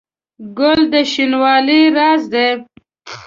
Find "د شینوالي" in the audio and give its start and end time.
0.93-1.81